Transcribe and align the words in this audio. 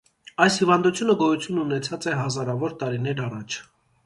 Այս 0.45 0.55
հիւանդութիւնը 0.61 1.15
գոյութիւն 1.19 1.59
ունեցած 1.65 2.09
է 2.13 2.15
հազարաւոր 2.23 2.75
տարիներ 2.83 3.23
առաջ։ 3.29 3.61